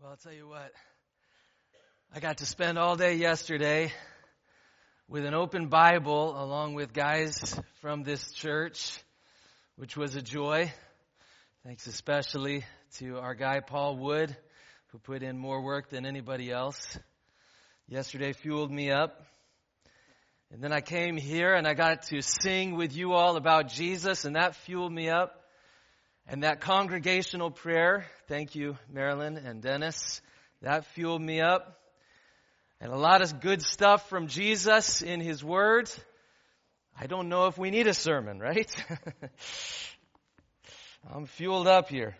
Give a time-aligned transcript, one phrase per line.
[0.00, 0.72] Well, I'll tell you what.
[2.14, 3.92] I got to spend all day yesterday
[5.08, 8.98] with an open Bible along with guys from this church,
[9.76, 10.72] which was a joy.
[11.66, 12.64] Thanks especially
[12.96, 14.34] to our guy Paul Wood,
[14.86, 16.98] who put in more work than anybody else.
[17.86, 19.22] Yesterday fueled me up.
[20.50, 24.24] And then I came here and I got to sing with you all about Jesus,
[24.24, 25.39] and that fueled me up.
[26.30, 30.22] And that congregational prayer, thank you, Marilyn and Dennis,
[30.62, 31.80] that fueled me up.
[32.80, 35.90] And a lot of good stuff from Jesus in His Word.
[36.96, 38.72] I don't know if we need a sermon, right?
[41.12, 42.16] I'm fueled up here.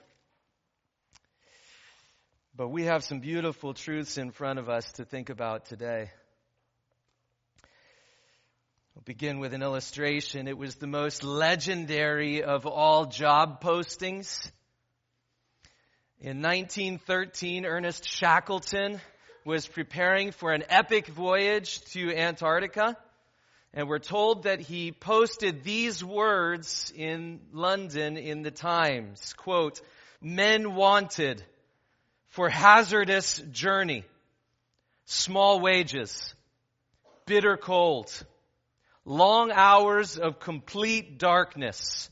[2.56, 6.10] But we have some beautiful truths in front of us to think about today.
[8.94, 10.48] We'll begin with an illustration.
[10.48, 14.50] It was the most legendary of all job postings.
[16.18, 19.00] In 1913, Ernest Shackleton
[19.44, 22.96] was preparing for an epic voyage to Antarctica.
[23.72, 29.34] And we're told that he posted these words in London in the Times.
[29.34, 29.80] Quote,
[30.20, 31.44] men wanted
[32.30, 34.04] for hazardous journey,
[35.04, 36.34] small wages,
[37.24, 38.12] bitter cold,
[39.10, 42.08] long hours of complete darkness.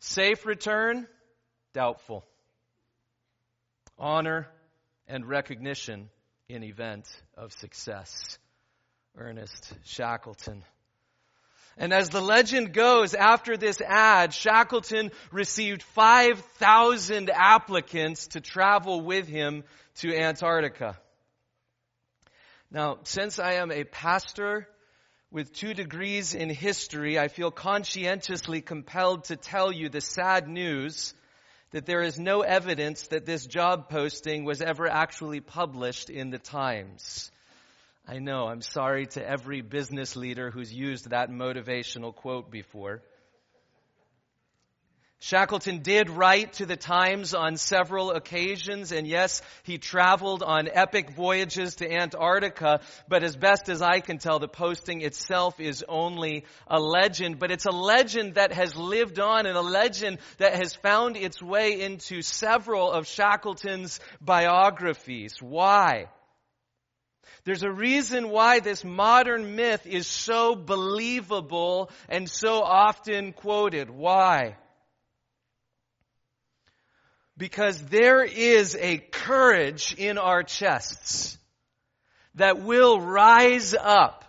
[0.00, 1.06] Safe return?
[1.72, 2.26] Doubtful.
[3.96, 4.48] Honor
[5.06, 6.10] and recognition
[6.48, 8.38] in event of success.
[9.16, 10.64] Ernest Shackleton.
[11.76, 19.28] And as the legend goes, after this ad, Shackleton received 5,000 applicants to travel with
[19.28, 19.62] him
[19.98, 20.98] to Antarctica.
[22.68, 24.66] Now, since I am a pastor
[25.32, 31.14] with two degrees in history, I feel conscientiously compelled to tell you the sad news
[31.70, 36.38] that there is no evidence that this job posting was ever actually published in the
[36.38, 37.30] Times.
[38.08, 43.02] I know, I'm sorry to every business leader who's used that motivational quote before.
[45.22, 51.10] Shackleton did write to the Times on several occasions, and yes, he traveled on epic
[51.10, 56.46] voyages to Antarctica, but as best as I can tell, the posting itself is only
[56.66, 60.74] a legend, but it's a legend that has lived on and a legend that has
[60.74, 65.34] found its way into several of Shackleton's biographies.
[65.38, 66.06] Why?
[67.44, 73.90] There's a reason why this modern myth is so believable and so often quoted.
[73.90, 74.56] Why?
[77.40, 81.38] Because there is a courage in our chests
[82.34, 84.26] that will rise up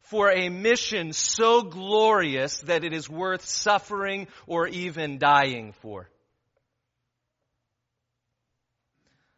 [0.00, 6.10] for a mission so glorious that it is worth suffering or even dying for.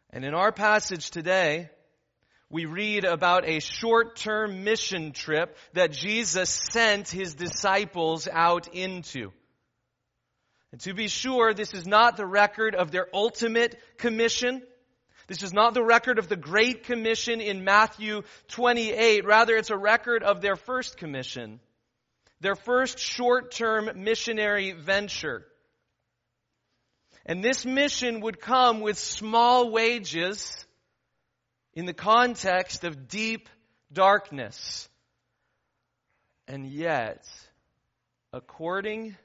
[0.09, 1.69] And in our passage today,
[2.49, 9.31] we read about a short-term mission trip that Jesus sent his disciples out into.
[10.71, 14.61] And to be sure, this is not the record of their ultimate commission.
[15.27, 19.25] This is not the record of the Great Commission in Matthew 28.
[19.25, 21.59] Rather, it's a record of their first commission,
[22.41, 25.45] their first short-term missionary venture.
[27.25, 30.65] And this mission would come with small wages
[31.73, 33.49] in the context of deep
[33.91, 34.87] darkness.
[36.47, 37.27] And yet,
[38.31, 39.15] according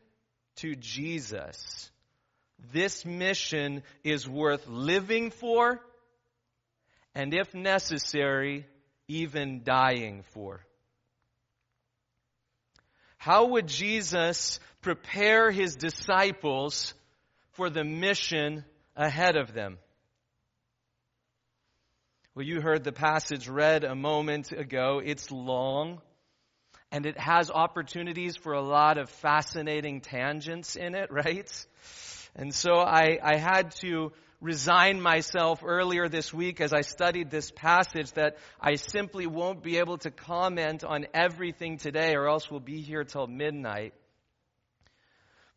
[0.61, 1.91] to Jesus,
[2.73, 5.81] this mission is worth living for
[7.15, 8.67] and if necessary,
[9.09, 10.65] even dying for.
[13.19, 16.95] How would Jesus prepare his disciples
[17.53, 18.65] for the mission
[18.97, 19.79] ahead of them?
[22.35, 25.03] Well, you heard the passage read a moment ago.
[25.05, 26.01] It's long
[26.93, 31.67] and it has opportunities for a lot of fascinating tangents in it, right?
[32.35, 37.51] And so I, I had to resign myself earlier this week as I studied this
[37.51, 42.61] passage that I simply won't be able to comment on everything today or else we'll
[42.61, 43.93] be here till midnight.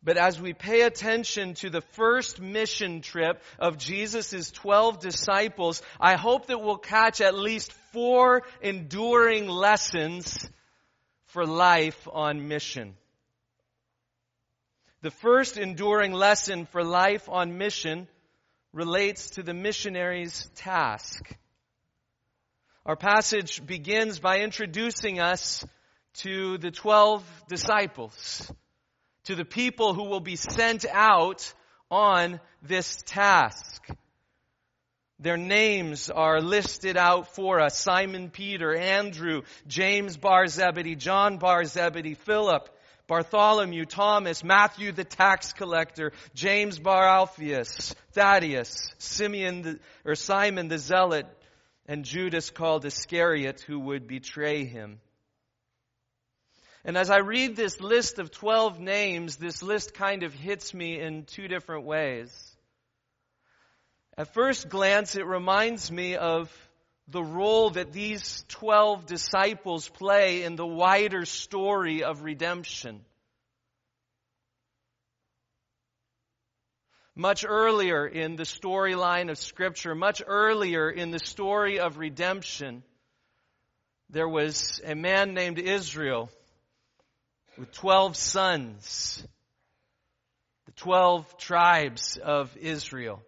[0.02, 6.16] But as we pay attention to the first mission trip of Jesus' 12 disciples, I
[6.16, 10.46] hope that we'll catch at least four enduring lessons
[11.34, 12.94] for life on mission.
[15.02, 18.06] The first enduring lesson for life on mission
[18.72, 21.36] relates to the missionary's task.
[22.86, 25.66] Our passage begins by introducing us
[26.18, 28.48] to the 12 disciples,
[29.24, 31.52] to the people who will be sent out
[31.90, 33.88] on this task.
[35.20, 37.78] Their names are listed out for us.
[37.78, 42.68] Simon Peter, Andrew, James Bar Zebedee, John Bar Zebedee, Philip,
[43.06, 50.78] Bartholomew, Thomas, Matthew the tax collector, James Bar Alphaeus, Thaddeus, Simeon the, or Simon the
[50.78, 51.26] zealot,
[51.86, 55.00] and Judas called Iscariot who would betray him.
[56.84, 61.00] And as I read this list of 12 names, this list kind of hits me
[61.00, 62.53] in two different ways.
[64.16, 66.48] At first glance, it reminds me of
[67.08, 73.04] the role that these 12 disciples play in the wider story of redemption.
[77.16, 82.84] Much earlier in the storyline of Scripture, much earlier in the story of redemption,
[84.10, 86.30] there was a man named Israel
[87.58, 89.26] with 12 sons,
[90.66, 93.20] the 12 tribes of Israel.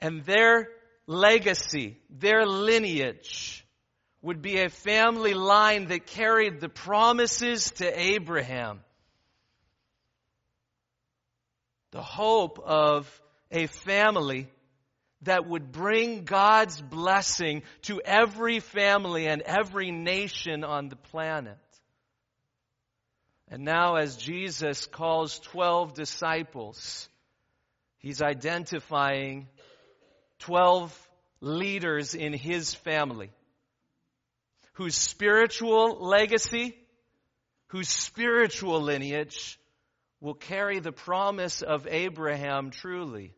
[0.00, 0.68] And their
[1.06, 3.64] legacy, their lineage,
[4.22, 8.80] would be a family line that carried the promises to Abraham.
[11.92, 13.08] The hope of
[13.50, 14.48] a family
[15.22, 21.58] that would bring God's blessing to every family and every nation on the planet.
[23.50, 27.08] And now, as Jesus calls 12 disciples,
[27.98, 29.48] he's identifying
[30.40, 31.08] 12
[31.40, 33.30] leaders in his family
[34.78, 36.72] whose spiritual legacy,
[37.66, 39.58] whose spiritual lineage
[40.20, 43.34] will carry the promise of Abraham truly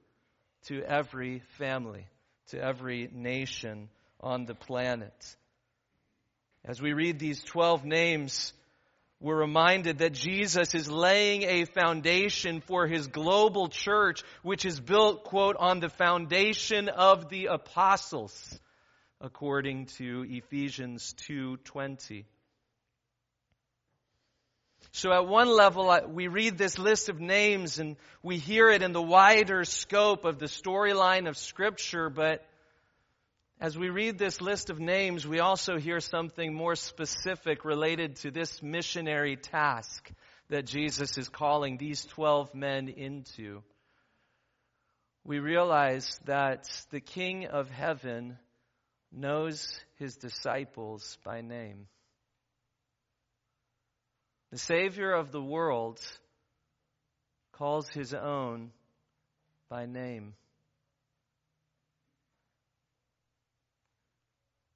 [0.66, 2.06] to every family,
[2.48, 3.88] to every nation
[4.20, 5.36] on the planet.
[6.62, 8.52] As we read these 12 names,
[9.20, 15.24] we're reminded that Jesus is laying a foundation for his global church, which is built,
[15.24, 18.58] quote, on the foundation of the apostles,
[19.20, 22.24] according to Ephesians 2.20.
[24.92, 28.92] So at one level, we read this list of names and we hear it in
[28.92, 32.42] the wider scope of the storyline of Scripture, but
[33.60, 38.30] as we read this list of names, we also hear something more specific related to
[38.30, 40.10] this missionary task
[40.48, 43.62] that Jesus is calling these 12 men into.
[45.24, 48.38] We realize that the King of heaven
[49.12, 51.86] knows his disciples by name.
[54.52, 56.00] The Savior of the world
[57.52, 58.70] calls his own
[59.68, 60.32] by name.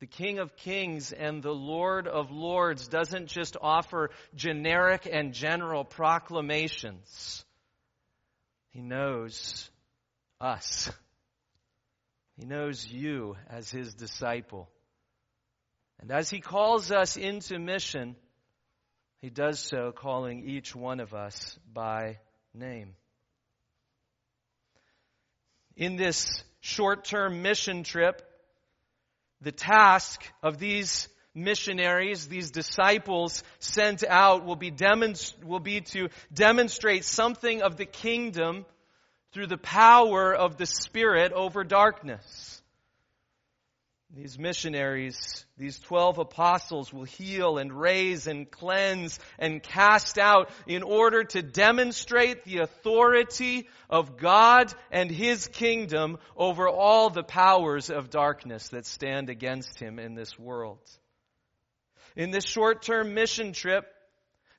[0.04, 5.82] The King of Kings and the Lord of Lords doesn't just offer generic and general
[5.82, 7.42] proclamations.
[8.68, 9.70] He knows
[10.42, 10.92] us.
[12.36, 14.68] He knows you as his disciple.
[15.98, 18.14] And as he calls us into mission,
[19.22, 22.18] he does so calling each one of us by
[22.52, 22.94] name.
[25.78, 28.20] In this short term mission trip,
[29.44, 36.08] the task of these missionaries, these disciples sent out will be, demonst- will be to
[36.32, 38.64] demonstrate something of the kingdom
[39.32, 42.53] through the power of the Spirit over darkness.
[44.16, 50.84] These missionaries, these 12 apostles will heal and raise and cleanse and cast out in
[50.84, 58.10] order to demonstrate the authority of God and His kingdom over all the powers of
[58.10, 60.78] darkness that stand against Him in this world.
[62.14, 63.84] In this short-term mission trip,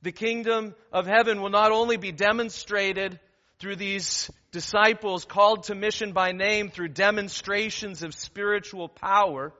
[0.02, 3.22] the kingdom of heaven will not only be demonstrated
[3.60, 9.54] through these disciples called to mission by name through demonstrations of spiritual power.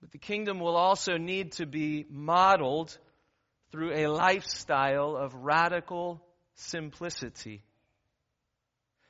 [0.00, 2.96] But the kingdom will also need to be modeled
[3.70, 6.20] through a lifestyle of radical
[6.54, 7.62] simplicity.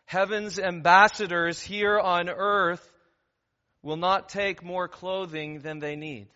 [0.07, 2.87] Heaven's ambassadors here on earth
[3.83, 6.29] will not take more clothing than they need.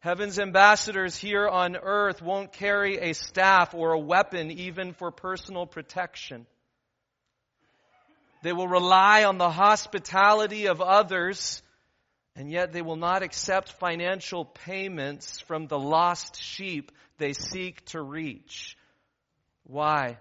[0.00, 5.66] Heaven's ambassadors here on earth won't carry a staff or a weapon even for personal
[5.66, 6.46] protection.
[8.42, 11.60] They will rely on the hospitality of others,
[12.36, 18.00] and yet they will not accept financial payments from the lost sheep they seek to
[18.00, 18.76] reach.
[19.64, 20.18] Why?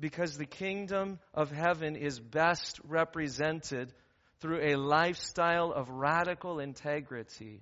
[0.00, 3.92] Because the kingdom of heaven is best represented
[4.40, 7.60] through a lifestyle of radical integrity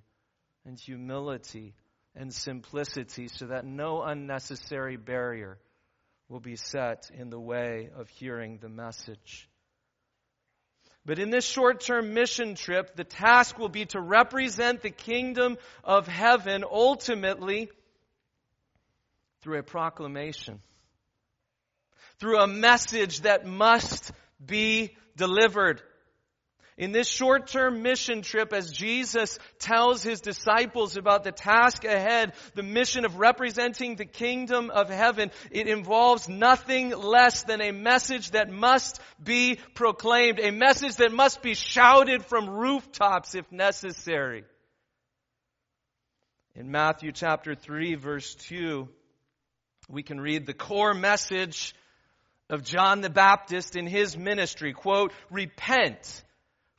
[0.65, 1.75] and humility
[2.15, 5.59] and simplicity so that no unnecessary barrier
[6.29, 9.49] will be set in the way of hearing the message.
[11.05, 15.57] But in this short term mission trip, the task will be to represent the kingdom
[15.83, 17.71] of heaven ultimately
[19.41, 20.61] through a proclamation,
[22.19, 24.13] through a message that must
[24.45, 25.81] be delivered.
[26.79, 32.35] In this short term mission trip, as Jesus tells his disciples about the task ahead,
[32.55, 38.31] the mission of representing the kingdom of heaven, it involves nothing less than a message
[38.31, 44.45] that must be proclaimed, a message that must be shouted from rooftops if necessary.
[46.55, 48.89] In Matthew chapter 3 verse 2,
[49.89, 51.75] we can read the core message
[52.49, 54.73] of John the Baptist in his ministry.
[54.73, 56.23] Quote, repent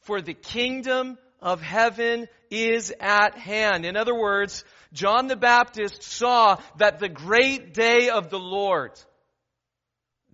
[0.02, 3.86] for the kingdom of heaven is at hand.
[3.86, 4.64] In other words,
[4.94, 8.92] John the Baptist saw that the great day of the Lord,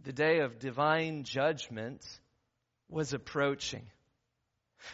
[0.03, 2.03] the day of divine judgment,
[2.89, 3.83] was approaching.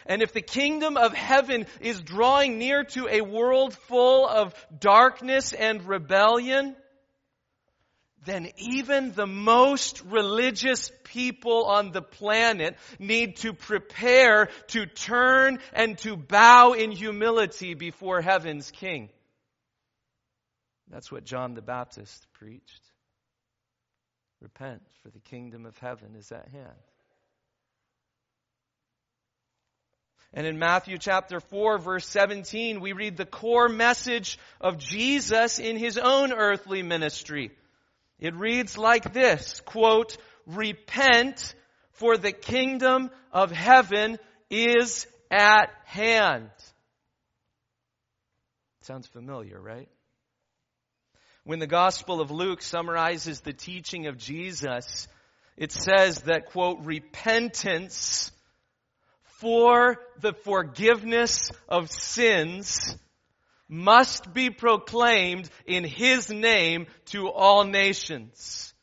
[0.06, 5.52] And if the kingdom of heaven is drawing near to a world full of darkness
[5.52, 6.76] and rebellion,
[8.24, 15.98] then even the most religious people on the planet need to prepare to turn and
[15.98, 19.08] to bow in humility before heaven's king.
[20.88, 22.80] That's what John the Baptist preached.
[24.40, 26.68] Repent, for the kingdom of heaven is at hand.
[30.34, 35.76] And in Matthew chapter 4 verse 17, we read the core message of Jesus in
[35.76, 37.50] his own earthly ministry.
[38.22, 41.56] It reads like this, quote, repent
[41.90, 44.16] for the kingdom of heaven
[44.48, 46.50] is at hand.
[48.82, 49.88] Sounds familiar, right?
[51.42, 55.08] When the Gospel of Luke summarizes the teaching of Jesus,
[55.56, 58.30] it says that, quote, repentance
[59.40, 62.96] for the forgiveness of sins
[63.72, 68.74] must be proclaimed in His name to all nations.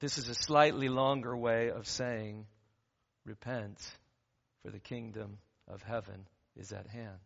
[0.00, 2.46] This is a slightly longer way of saying,
[3.24, 3.78] repent,
[4.64, 5.38] for the kingdom
[5.68, 6.26] of heaven
[6.56, 7.20] is at hand.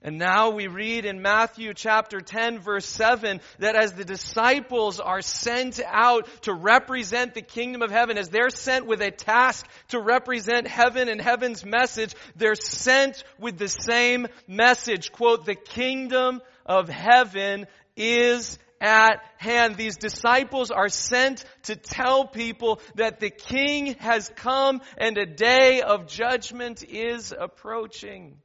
[0.00, 5.22] And now we read in Matthew chapter 10 verse 7 that as the disciples are
[5.22, 10.00] sent out to represent the kingdom of heaven, as they're sent with a task to
[10.00, 15.10] represent heaven and heaven's message, they're sent with the same message.
[15.10, 19.76] Quote, the kingdom of heaven is at hand.
[19.76, 25.82] These disciples are sent to tell people that the king has come and a day
[25.82, 28.36] of judgment is approaching.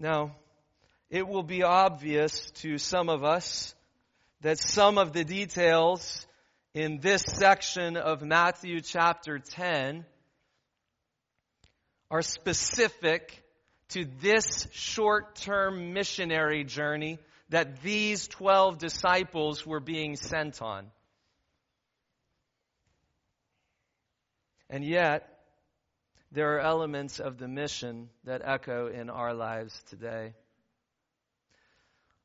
[0.00, 0.34] Now,
[1.10, 3.74] it will be obvious to some of us
[4.40, 6.26] that some of the details
[6.72, 10.06] in this section of Matthew chapter 10
[12.10, 13.42] are specific
[13.90, 17.18] to this short term missionary journey
[17.50, 20.86] that these 12 disciples were being sent on.
[24.70, 25.39] And yet,
[26.32, 30.34] there are elements of the mission that echo in our lives today.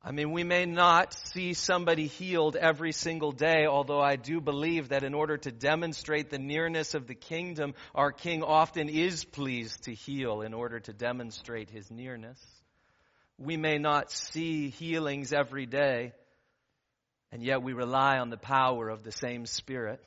[0.08, 4.90] I mean, we may not see somebody healed every single day, although I do believe
[4.90, 9.86] that in order to demonstrate the nearness of the kingdom, our King often is pleased
[9.86, 12.40] to heal in order to demonstrate his nearness.
[13.40, 16.14] We may not see healings every day,
[17.32, 20.00] and yet we rely on the power of the same Spirit.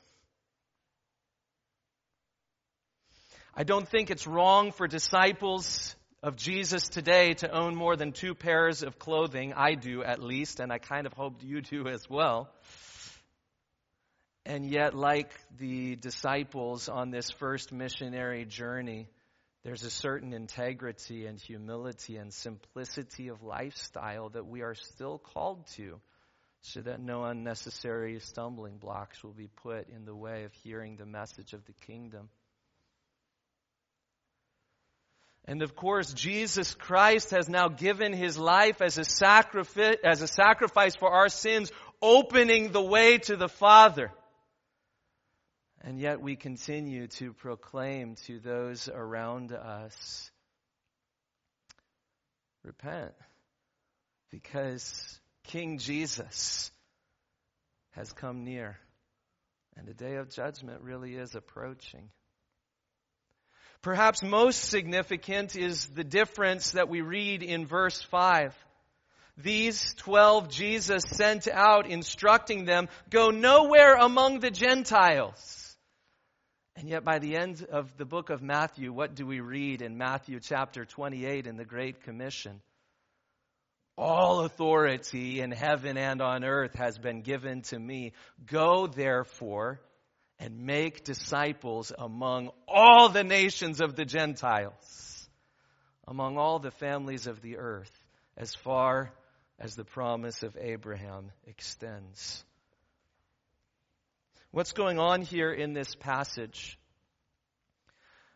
[3.59, 8.33] I don't think it's wrong for disciples of Jesus today to own more than two
[8.33, 9.51] pairs of clothing.
[9.53, 12.49] I do at least, and I kind of hope you do as well.
[14.45, 19.09] And yet, like the disciples on this first missionary journey,
[19.65, 25.67] there's a certain integrity and humility and simplicity of lifestyle that we are still called
[25.75, 25.99] to
[26.61, 31.05] so that no unnecessary stumbling blocks will be put in the way of hearing the
[31.05, 32.29] message of the kingdom.
[35.49, 40.27] And of course, Jesus Christ has now given his life as a sacrifice, as a
[40.27, 41.71] sacrifice for our sins,
[42.03, 44.11] opening the way to the Father.
[45.81, 50.29] And yet we continue to proclaim to those around us,
[52.63, 53.13] repent,
[54.29, 56.69] because King Jesus
[57.93, 58.77] has come near,
[59.75, 62.11] and the day of judgment really is approaching.
[63.81, 68.53] Perhaps most significant is the difference that we read in verse 5.
[69.37, 75.77] these 12 Jesus sent out instructing them, go nowhere among the Gentiles.
[76.75, 79.97] And yet by the end of the book of Matthew, what do we read in
[79.97, 82.61] Matthew chapter 28 in the Great Commission?
[83.97, 88.11] All authority in heaven and on earth has been given to me.
[88.45, 89.79] Go therefore
[90.39, 95.29] and make disciples among all the nations of the Gentiles,
[96.07, 97.91] among all the families of the earth,
[98.37, 99.11] as far
[99.59, 102.43] as the promise of Abraham extends.
[104.51, 106.79] What's going on here in this passage?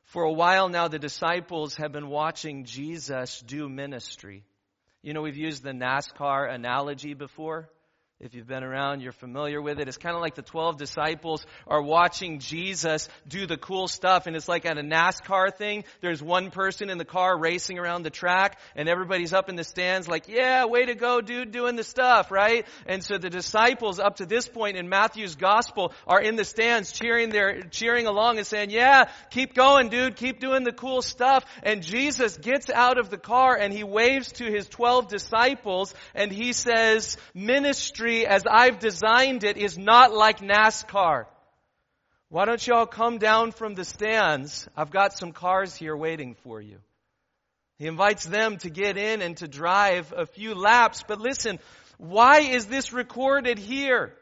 [0.03, 4.43] For a while now, the disciples have been watching Jesus do ministry.
[5.01, 7.69] You know, we've used the NASCAR analogy before.
[8.23, 9.89] If you've been around, you're familiar with it.
[9.89, 14.27] It's kind of like the 12 disciples are watching Jesus do the cool stuff.
[14.27, 15.83] And it's like at a NASCAR thing.
[15.99, 19.65] There's one person in the car racing around the track and everybody's up in the
[19.65, 22.65] stands like, yeah, way to go, dude, doing the stuff, right?
[22.85, 26.93] And so the disciples up to this point in Matthew's gospel are in the stands
[26.93, 31.43] cheering their, cheering along and saying, yeah, keep going, dude, keep doing the cool stuff.
[31.61, 36.31] And Jesus gets out of the car and he waves to his 12 disciples and
[36.31, 41.25] he says, ministry as I've designed it is not like NASCAR.
[42.29, 44.67] Why don't you all come down from the stands?
[44.75, 46.77] I've got some cars here waiting for you.
[47.77, 51.03] He invites them to get in and to drive a few laps.
[51.07, 51.59] But listen,
[51.97, 54.13] why is this recorded here?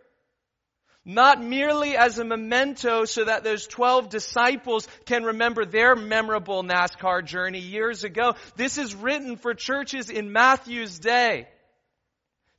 [1.03, 7.25] Not merely as a memento so that those 12 disciples can remember their memorable NASCAR
[7.25, 8.35] journey years ago.
[8.55, 11.47] This is written for churches in Matthew's day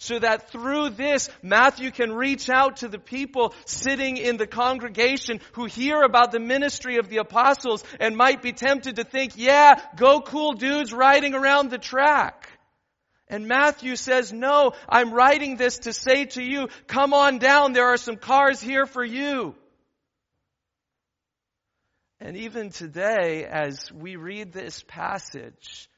[0.03, 5.41] so that through this, Matthew can reach out to the people sitting in the congregation
[5.53, 9.81] who hear about the ministry of the apostles and might be tempted to think, yeah,
[9.95, 12.49] go cool dudes riding around the track.
[13.29, 17.87] And Matthew says, no, I'm writing this to say to you, come on down, there
[17.87, 19.55] are some cars here for you.
[22.19, 25.89] And even today, as we read this passage,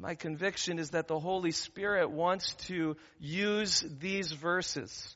[0.00, 5.14] my conviction is that the Holy Spirit wants to use these verses.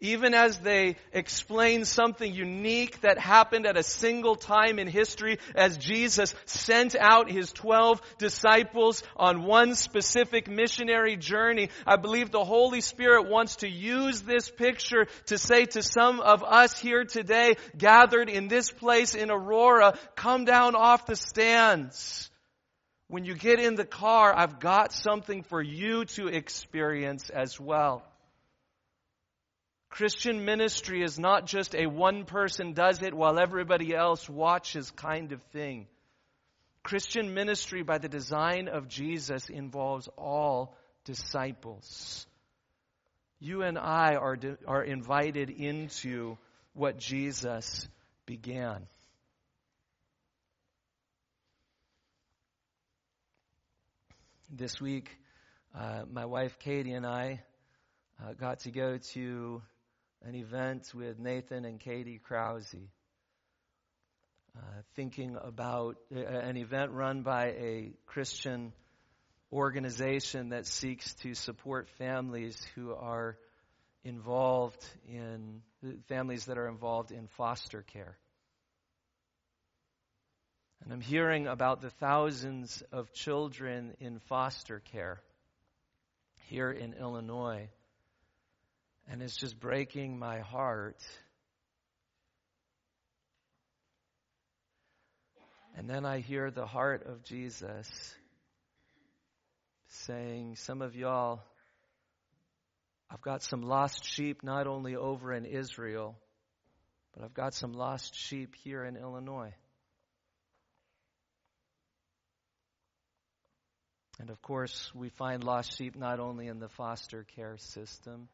[0.00, 5.78] Even as they explain something unique that happened at a single time in history as
[5.78, 12.82] Jesus sent out his 12 disciples on one specific missionary journey, I believe the Holy
[12.82, 18.28] Spirit wants to use this picture to say to some of us here today, gathered
[18.28, 22.29] in this place in Aurora, come down off the stands
[23.10, 28.04] when you get in the car, I've got something for you to experience as well.
[29.88, 35.32] Christian ministry is not just a one person does it while everybody else watches kind
[35.32, 35.88] of thing.
[36.84, 42.28] Christian ministry by the design of Jesus involves all disciples.
[43.40, 46.38] You and I are, are invited into
[46.74, 47.88] what Jesus
[48.24, 48.86] began.
[54.52, 55.16] This week,
[55.78, 57.40] uh, my wife Katie and I
[58.20, 59.62] uh, got to go to
[60.24, 62.74] an event with Nathan and Katie Krause.
[64.56, 64.60] Uh,
[64.96, 68.72] thinking about uh, an event run by a Christian
[69.52, 73.36] organization that seeks to support families who are
[74.02, 75.62] involved in
[76.08, 78.18] families that are involved in foster care.
[80.82, 85.20] And I'm hearing about the thousands of children in foster care
[86.48, 87.68] here in Illinois.
[89.08, 91.02] And it's just breaking my heart.
[95.76, 97.88] And then I hear the heart of Jesus
[99.88, 101.40] saying, Some of y'all,
[103.10, 106.16] I've got some lost sheep not only over in Israel,
[107.14, 109.52] but I've got some lost sheep here in Illinois.
[114.20, 118.28] And of course, we find lost sheep not only in the foster care system.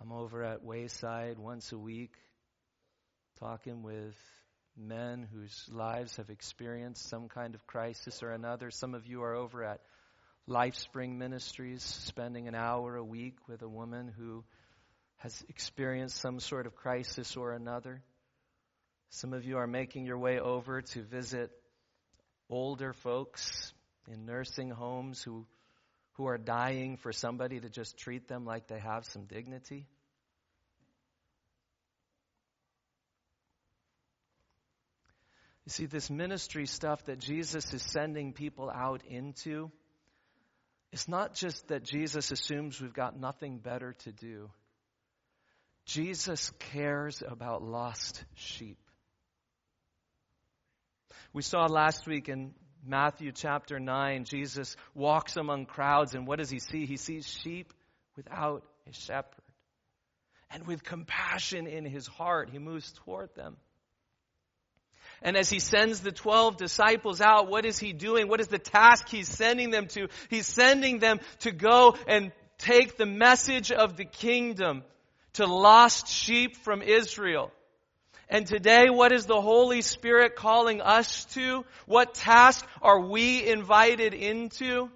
[0.00, 2.14] I'm over at Wayside once a week
[3.38, 4.16] talking with
[4.74, 8.70] men whose lives have experienced some kind of crisis or another.
[8.70, 9.82] Some of you are over at
[10.48, 14.44] LifeSpring Ministries, spending an hour a week with a woman who
[15.16, 18.02] has experienced some sort of crisis or another.
[19.10, 21.50] Some of you are making your way over to visit
[22.48, 23.74] older folks
[24.08, 25.46] in nursing homes who,
[26.14, 29.86] who are dying for somebody to just treat them like they have some dignity?
[35.66, 39.70] You see, this ministry stuff that Jesus is sending people out into,
[40.92, 44.50] It's not just that Jesus assumes we've got nothing better to do.
[45.86, 48.78] Jesus cares about lost sheep.
[51.32, 52.54] We saw last week in
[52.86, 56.86] Matthew chapter 9, Jesus walks among crowds, and what does he see?
[56.86, 57.72] He sees sheep
[58.16, 59.42] without a shepherd.
[60.50, 63.56] And with compassion in his heart, he moves toward them.
[65.22, 68.28] And as he sends the 12 disciples out, what is he doing?
[68.28, 70.08] What is the task he's sending them to?
[70.28, 74.82] He's sending them to go and take the message of the kingdom
[75.34, 77.50] to lost sheep from Israel.
[78.34, 81.64] And today, what is the Holy Spirit calling us to?
[81.86, 84.90] What task are we invited into?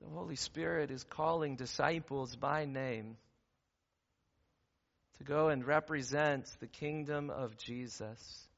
[0.00, 3.16] The Holy Spirit is calling disciples by name
[5.18, 8.48] to go and represent the kingdom of Jesus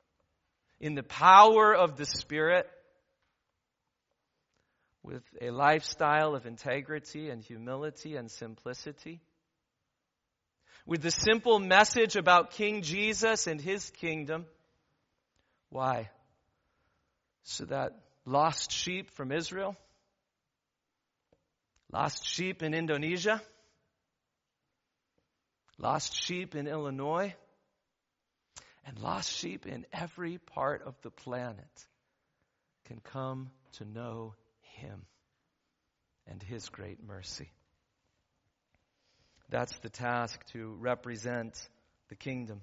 [0.80, 2.66] in the power of the Spirit
[5.02, 9.20] with a lifestyle of integrity and humility and simplicity.
[10.86, 14.46] With the simple message about King Jesus and his kingdom.
[15.68, 16.10] Why?
[17.42, 19.76] So that lost sheep from Israel,
[21.92, 23.42] lost sheep in Indonesia,
[25.78, 27.34] lost sheep in Illinois,
[28.84, 31.86] and lost sheep in every part of the planet
[32.84, 35.02] can come to know him
[36.26, 37.50] and His great mercy.
[39.48, 41.56] That's the task to represent
[42.08, 42.62] the kingdom.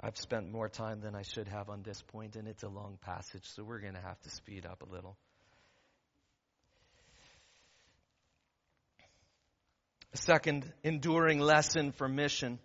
[0.00, 2.98] I've spent more time than I should have on this point, and it's a long
[3.02, 5.16] passage, so we're going to have to speed up a little.
[10.12, 12.58] A second enduring lesson for mission.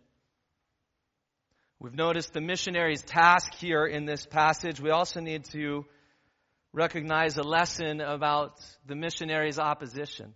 [1.79, 4.79] We've noticed the missionary's task here in this passage.
[4.81, 5.85] We also need to
[6.73, 10.33] recognize a lesson about the missionary's opposition.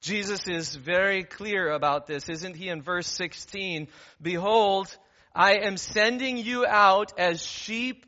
[0.00, 2.68] Jesus is very clear about this, isn't he?
[2.68, 3.88] In verse 16,
[4.20, 4.94] Behold,
[5.34, 8.06] I am sending you out as sheep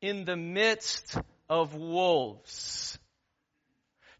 [0.00, 1.16] in the midst
[1.48, 2.98] of wolves.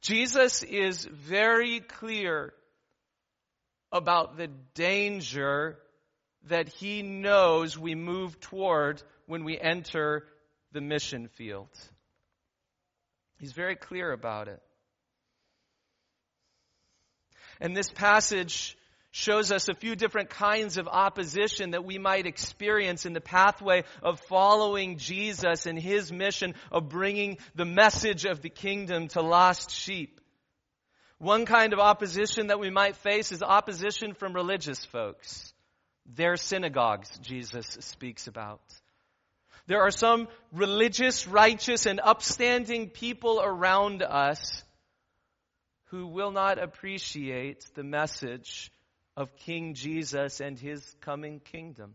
[0.01, 2.53] Jesus is very clear
[3.91, 5.79] about the danger
[6.45, 10.25] that he knows we move toward when we enter
[10.73, 11.69] the mission field.
[13.39, 14.63] He's very clear about it.
[17.61, 18.77] And this passage
[19.11, 23.85] shows us a few different kinds of opposition that we might experience in the pathway
[24.03, 29.71] of following Jesus and his mission of bringing the message of the kingdom to lost
[29.71, 30.21] sheep.
[31.19, 35.53] One kind of opposition that we might face is opposition from religious folks.
[36.15, 38.61] Their synagogues, Jesus speaks about.
[39.67, 44.63] There are some religious, righteous, and upstanding people around us
[45.91, 48.71] who will not appreciate the message
[49.17, 51.95] of King Jesus and his coming kingdom.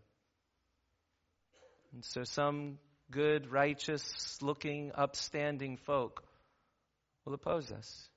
[1.94, 2.80] And so some
[3.12, 6.24] good, righteous looking, upstanding folk
[7.24, 8.10] will oppose us.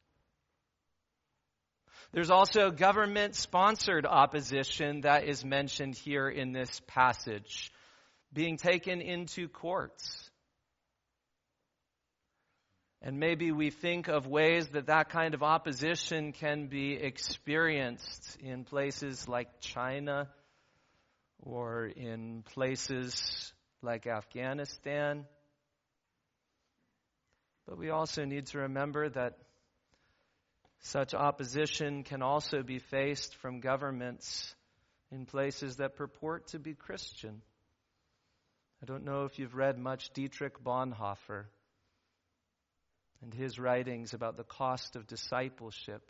[2.13, 7.71] There's also government sponsored opposition that is mentioned here in this passage
[8.33, 10.26] being taken into courts.
[13.07, 18.65] And maybe we think of ways that that kind of opposition can be experienced in
[18.65, 20.29] places like China
[21.41, 25.25] or in places like Afghanistan.
[27.69, 29.39] But we also need to remember that
[30.81, 34.53] such opposition can also be faced from governments
[35.13, 37.41] in places that purport to be Christian.
[38.83, 41.45] I don't know if you've read much Dietrich Bonhoeffer
[43.23, 46.03] and his writings about the cost of discipleship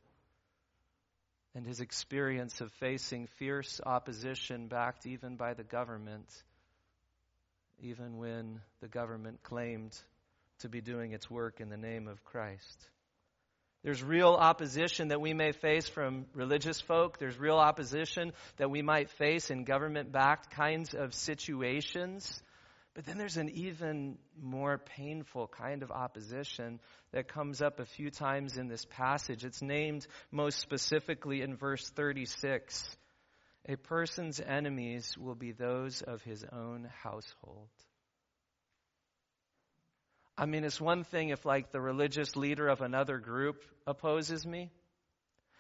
[1.54, 6.28] and his experience of facing fierce opposition backed even by the government,
[7.80, 9.98] even when the government claimed
[10.58, 12.90] to be doing its work in the name of Christ.
[13.82, 17.18] There's real opposition that we may face from religious folk.
[17.18, 22.42] There's real opposition that we might face in government backed kinds of situations.
[22.96, 26.80] But then there's an even more painful kind of opposition
[27.12, 29.44] that comes up a few times in this passage.
[29.44, 32.96] It's named most specifically in verse 36.
[33.68, 37.68] A person's enemies will be those of his own household.
[40.38, 44.70] I mean, it's one thing if, like, the religious leader of another group opposes me.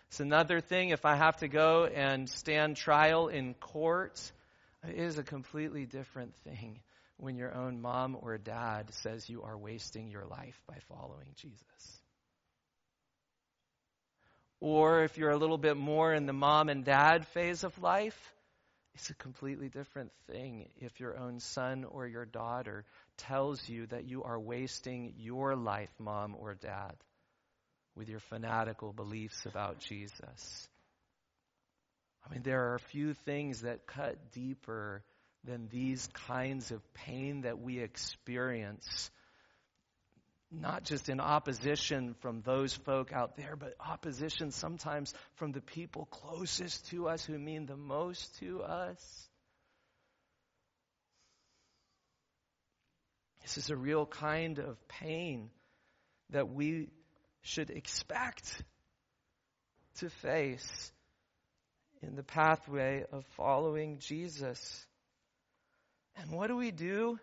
[0.08, 4.18] It's another thing if I have to go and stand trial in court.
[4.88, 6.80] It is a completely different thing
[7.18, 12.00] when your own mom or dad says you are wasting your life by following Jesus.
[14.60, 18.18] Or if you're a little bit more in the mom and dad phase of life,
[18.94, 22.84] it's a completely different thing if your own son or your daughter
[23.18, 26.94] tells you that you are wasting your life, mom or dad,
[27.94, 30.68] with your fanatical beliefs about Jesus.
[32.26, 35.04] I mean, there are a few things that cut deeper
[35.46, 39.10] than these kinds of pain that we experience
[40.50, 46.06] not just in opposition from those folk out there, but opposition sometimes from the people
[46.06, 49.28] closest to us who mean the most to us.
[53.42, 55.50] This is a real kind of pain
[56.30, 56.88] that we
[57.42, 58.62] should expect
[59.98, 60.92] to face
[62.02, 64.86] in the pathway of following Jesus.
[66.16, 67.18] And what do we do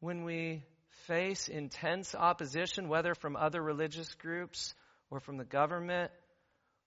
[0.00, 0.64] when we
[1.06, 4.74] face intense opposition, whether from other religious groups
[5.10, 6.10] or from the government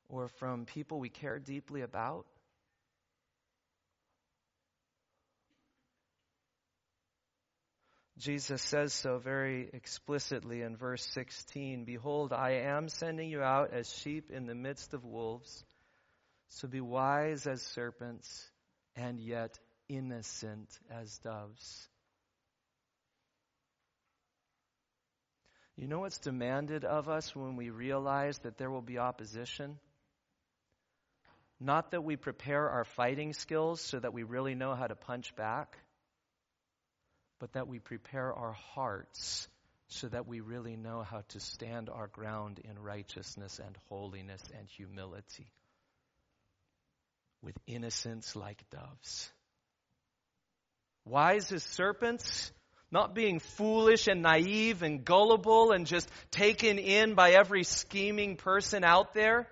[0.09, 2.25] or from people we care deeply about?
[8.17, 13.93] Jesus says so very explicitly in verse 16 Behold, I am sending you out as
[13.93, 15.63] sheep in the midst of wolves.
[16.49, 18.49] So be wise as serpents
[18.95, 21.87] and yet innocent as doves.
[25.75, 29.77] You know what's demanded of us when we realize that there will be opposition?
[31.59, 35.35] Not that we prepare our fighting skills so that we really know how to punch
[35.35, 35.77] back,
[37.39, 39.47] but that we prepare our hearts
[39.89, 44.67] so that we really know how to stand our ground in righteousness and holiness and
[44.69, 45.47] humility
[47.41, 49.31] with innocence like doves.
[51.07, 52.51] Wise as serpents,
[52.91, 58.83] not being foolish and naive and gullible and just taken in by every scheming person
[58.83, 59.47] out there.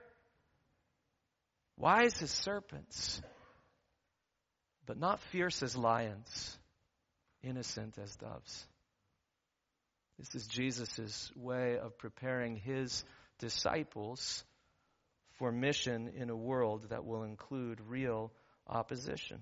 [1.77, 3.21] Wise as serpents,
[4.85, 6.57] but not fierce as lions,
[7.43, 8.65] innocent as doves.
[10.17, 13.03] This is Jesus' way of preparing his
[13.39, 14.43] disciples
[15.37, 18.31] for mission in a world that will include real
[18.67, 19.41] opposition.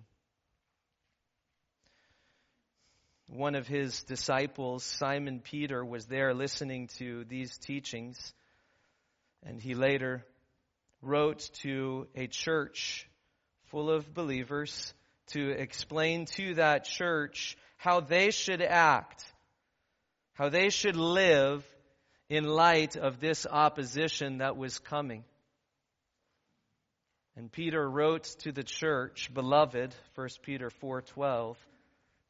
[3.28, 8.34] One of his disciples, Simon Peter, was there listening to these teachings,
[9.44, 10.26] and he later
[11.02, 13.08] wrote to a church
[13.66, 14.94] full of believers
[15.28, 19.26] to explain to that church how they should act,
[20.34, 21.66] how they should live
[22.30, 25.24] in light of this opposition that was coming.
[27.36, 31.56] And Peter wrote to the church, beloved, 1 Peter 4:12,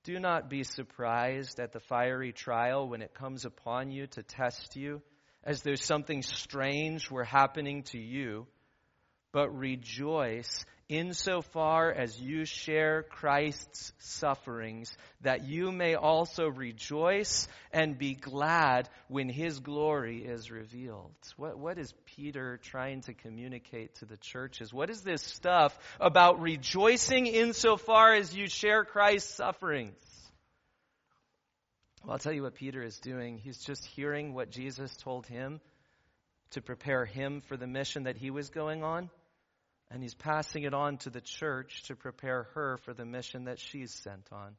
[0.04, 4.76] do not be surprised at the fiery trial when it comes upon you to test
[4.76, 5.02] you,
[5.44, 8.48] as though something strange were happening to you,
[9.32, 18.16] but rejoice insofar as you share Christ's sufferings, that you may also rejoice and be
[18.16, 21.16] glad when his glory is revealed.
[21.38, 24.74] What, what is Peter trying to communicate to the churches?
[24.74, 29.98] What is this stuff about rejoicing insofar as you share Christ's sufferings?
[32.04, 33.38] Well, I'll tell you what Peter is doing.
[33.38, 35.62] He's just hearing what Jesus told him
[36.52, 39.10] to prepare him for the mission that he was going on
[39.94, 43.60] and he's passing it on to the church to prepare her for the mission that
[43.60, 44.56] she's sent on.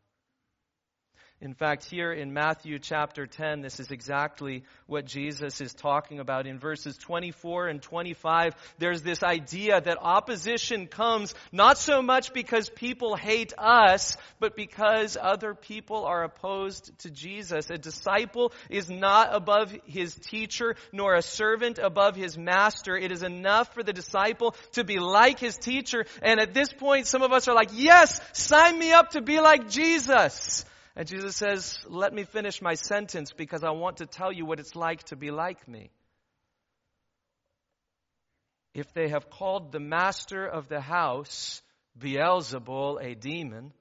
[1.40, 6.46] In fact, here in Matthew chapter 10, this is exactly what Jesus is talking about.
[6.46, 12.70] In verses 24 and 25, there's this idea that opposition comes not so much because
[12.70, 17.68] people hate us, but because other people are opposed to Jesus.
[17.68, 22.96] A disciple is not above his teacher, nor a servant above his master.
[22.96, 26.06] It is enough for the disciple to be like his teacher.
[26.22, 29.40] And at this point, some of us are like, yes, sign me up to be
[29.40, 30.64] like Jesus.
[30.96, 34.60] And Jesus says, Let me finish my sentence because I want to tell you what
[34.60, 35.90] it's like to be like me.
[38.74, 41.62] If they have called the master of the house
[41.98, 43.72] Beelzebul a demon,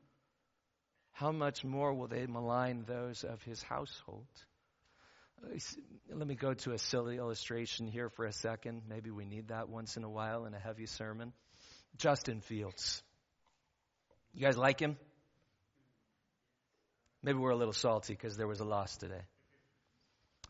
[1.14, 4.28] how much more will they malign those of his household?
[5.44, 5.58] Uh,
[6.12, 8.84] let me go to a silly illustration here for a second.
[8.88, 11.34] Maybe we need that once in a while in a heavy sermon.
[11.98, 13.02] Justin Fields.
[14.34, 14.98] You guys like him?
[17.24, 19.22] Maybe we're a little salty because there was a loss today.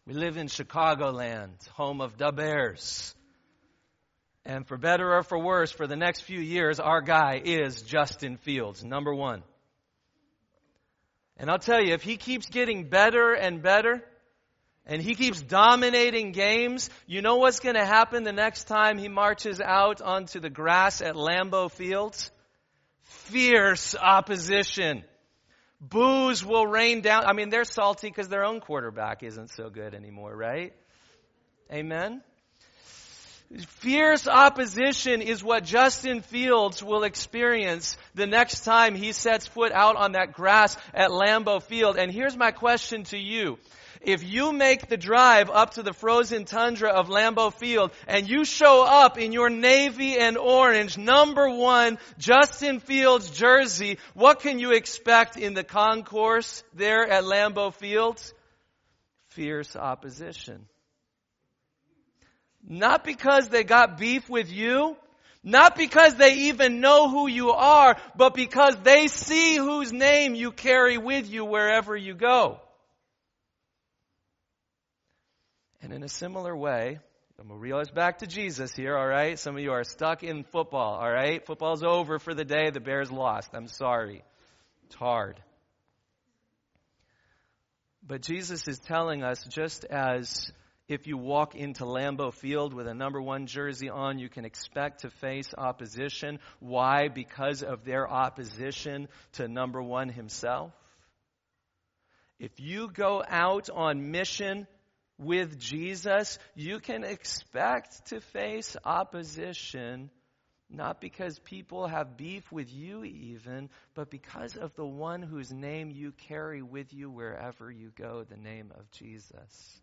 [0.07, 3.13] We live in Chicagoland, home of the Bears.
[4.43, 8.37] And for better or for worse, for the next few years, our guy is Justin
[8.37, 9.43] Fields, number one.
[11.37, 14.03] And I'll tell you, if he keeps getting better and better,
[14.85, 19.07] and he keeps dominating games, you know what's going to happen the next time he
[19.07, 22.31] marches out onto the grass at Lambeau Fields?
[23.03, 25.03] Fierce opposition.
[25.89, 27.25] Boos will rain down.
[27.25, 30.73] I mean, they're salty because their own quarterback isn't so good anymore, right?
[31.71, 32.21] Amen?
[33.67, 39.97] Fierce opposition is what Justin Fields will experience the next time he sets foot out
[39.97, 41.97] on that grass at Lambeau Field.
[41.97, 43.59] And here's my question to you.
[44.03, 48.43] If you make the drive up to the frozen tundra of Lambeau Field and you
[48.43, 54.73] show up in your navy and orange number one Justin Fields jersey, what can you
[54.73, 58.21] expect in the concourse there at Lambeau Field?
[59.29, 60.65] Fierce opposition.
[62.67, 64.97] Not because they got beef with you,
[65.43, 70.51] not because they even know who you are, but because they see whose name you
[70.51, 72.59] carry with you wherever you go.
[75.83, 76.97] And in a similar way,
[77.37, 79.37] I'm going to reel us back to Jesus here, all right?
[79.37, 81.45] Some of you are stuck in football, all right?
[81.45, 82.69] Football's over for the day.
[82.69, 83.49] The Bears lost.
[83.53, 84.23] I'm sorry.
[84.85, 85.41] It's hard.
[88.01, 90.53] But Jesus is telling us just as
[90.87, 95.01] if you walk into Lambeau Field with a number one jersey on, you can expect
[95.01, 96.39] to face opposition.
[96.61, 97.09] Why?
[97.09, 100.71] Because of their opposition to number one himself.
[102.39, 104.65] If you go out on mission
[105.17, 110.09] with Jesus, you can expect to face opposition,
[110.69, 115.91] not because people have beef with you, even, but because of the one whose name
[115.91, 119.81] you carry with you wherever you go, the name of Jesus.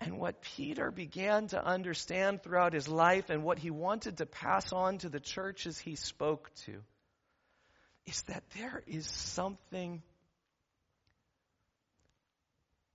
[0.00, 4.72] And what Peter began to understand throughout his life and what he wanted to pass
[4.72, 6.80] on to the churches he spoke to
[8.06, 10.02] is that there is something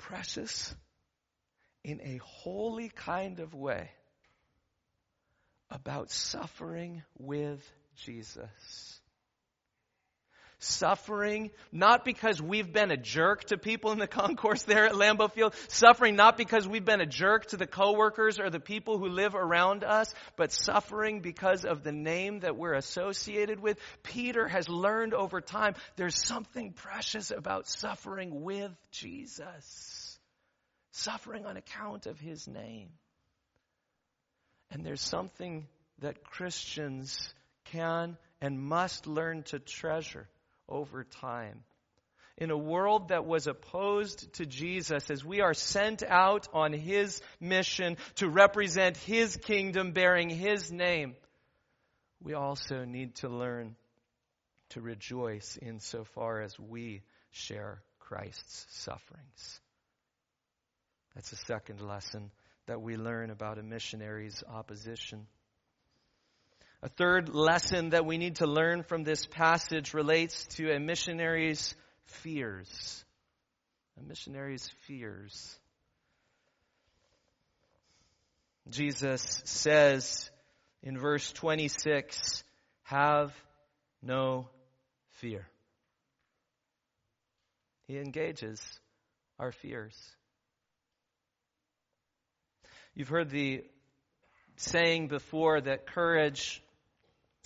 [0.03, 0.75] precious
[1.83, 3.89] in a holy kind of way
[5.71, 7.61] about suffering with
[7.95, 8.99] Jesus
[10.63, 15.31] suffering not because we've been a jerk to people in the concourse there at Lambeau
[15.31, 19.07] Field, suffering not because we've been a jerk to the coworkers or the people who
[19.07, 23.77] live around us, but suffering because of the name that we're associated with.
[24.03, 29.92] Peter has learned over time there's something precious about suffering with Jesus.
[30.93, 32.89] Suffering on account of his name.
[34.71, 35.67] And there's something
[35.99, 37.34] that Christians
[37.65, 40.27] can and must learn to treasure
[40.69, 41.63] over time.
[42.38, 47.21] In a world that was opposed to Jesus, as we are sent out on His
[47.39, 51.15] mission to represent His kingdom bearing His name,
[52.21, 53.75] we also need to learn
[54.69, 57.01] to rejoice insofar as we
[57.32, 59.60] share Christ's sufferings.
[61.15, 62.32] That's the second lesson
[62.65, 65.28] that we learn about a missionary's opposition.
[66.82, 71.76] A third lesson that we need to learn from this passage relates to a missionary's
[72.06, 73.06] fears.
[73.99, 75.58] A missionary's fears.
[78.69, 80.30] Jesus says
[80.82, 82.43] in verse 26,
[82.84, 83.34] have
[84.02, 84.49] no
[85.12, 85.47] fear.
[87.88, 88.62] He engages
[89.39, 89.95] our fears.
[92.95, 93.63] You've heard the
[94.56, 96.62] saying before that courage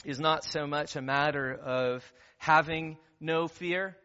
[0.03, 2.03] is not so much a matter of
[2.37, 3.95] having no fear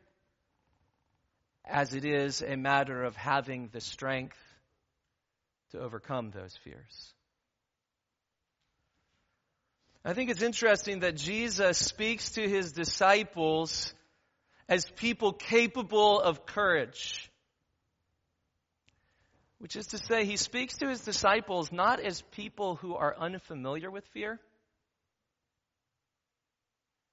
[1.65, 4.39] as it is a matter of having the strength
[5.73, 7.13] to overcome those fears.
[10.05, 13.95] I think it's interesting that Jesus speaks to his disciples
[14.69, 17.32] as people capable of courage.
[19.63, 23.91] Which is to say, he speaks to his disciples not as people who are unfamiliar
[23.91, 24.41] with fear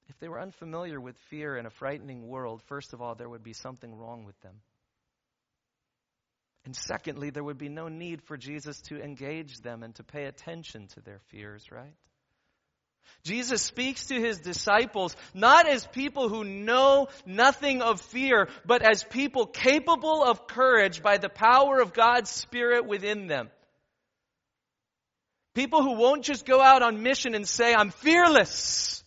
[0.09, 3.43] if they were unfamiliar with fear in a frightening world, first of all, there would
[3.43, 4.55] be something wrong with them.
[6.65, 10.25] And secondly, there would be no need for Jesus to engage them and to pay
[10.25, 11.93] attention to their fears, right?
[13.23, 19.03] Jesus speaks to his disciples not as people who know nothing of fear, but as
[19.03, 23.49] people capable of courage by the power of God's Spirit within them.
[25.55, 29.03] People who won't just go out on mission and say, I'm fearless.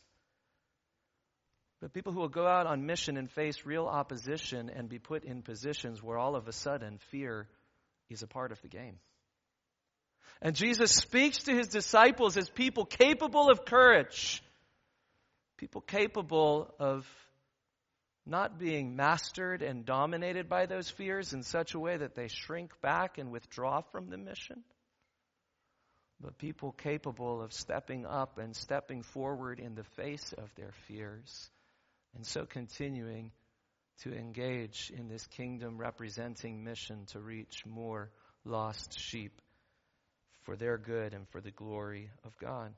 [1.80, 5.24] But people who will go out on mission and face real opposition and be put
[5.24, 7.48] in positions where all of a sudden fear
[8.08, 8.98] is a part of the game.
[10.44, 14.42] And Jesus speaks to his disciples as people capable of courage,
[15.56, 17.06] people capable of
[18.26, 22.72] not being mastered and dominated by those fears in such a way that they shrink
[22.80, 24.64] back and withdraw from the mission,
[26.20, 31.50] but people capable of stepping up and stepping forward in the face of their fears,
[32.16, 33.30] and so continuing
[34.02, 38.10] to engage in this kingdom representing mission to reach more
[38.44, 39.40] lost sheep
[40.44, 42.72] for their good and for the glory of God.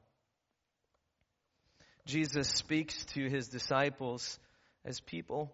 [2.06, 4.38] Jesus speaks to his disciples
[4.84, 5.50] as people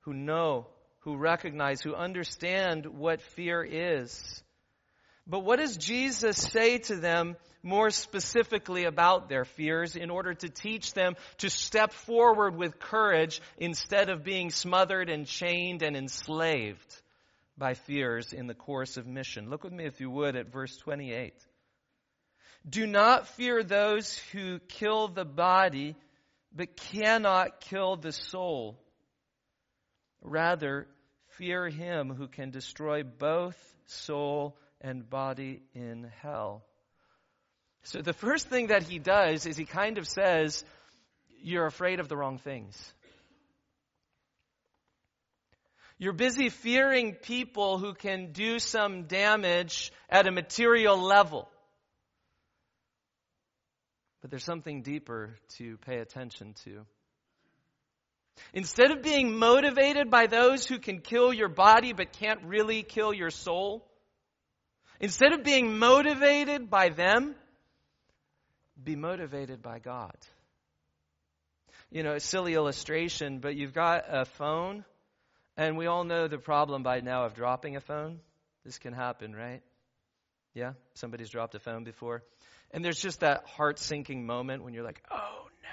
[0.00, 0.66] who know,
[1.00, 4.42] who recognize, who understand what fear is.
[5.26, 10.48] But what does Jesus say to them more specifically about their fears in order to
[10.48, 17.02] teach them to step forward with courage instead of being smothered and chained and enslaved
[17.60, 19.50] by fears in the course of mission?
[19.50, 21.34] Look with me, if you would, at verse 28.
[22.68, 25.94] Do not fear those who kill the body
[26.52, 28.76] but cannot kill the soul.
[30.20, 30.88] Rather,
[31.38, 33.56] fear him who can destroy both
[33.86, 36.64] soul and body in hell.
[37.84, 40.64] So the first thing that he does is he kind of says,
[41.42, 42.76] You're afraid of the wrong things.
[46.00, 51.46] You're busy fearing people who can do some damage at a material level.
[54.22, 56.86] But there's something deeper to pay attention to.
[58.54, 63.12] Instead of being motivated by those who can kill your body but can't really kill
[63.12, 63.86] your soul,
[65.00, 67.34] instead of being motivated by them,
[68.82, 70.16] be motivated by God.
[71.90, 74.86] You know, a silly illustration, but you've got a phone,
[75.56, 78.20] and we all know the problem by now of dropping a phone.
[78.64, 79.62] This can happen, right?
[80.54, 80.72] Yeah?
[80.94, 82.22] Somebody's dropped a phone before.
[82.72, 85.68] And there's just that heart sinking moment when you're like, oh no,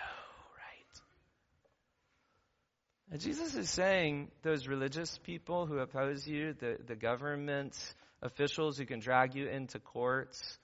[0.58, 1.02] right?
[3.12, 7.78] And Jesus is saying those religious people who oppose you, the, the government
[8.22, 10.58] officials who can drag you into courts,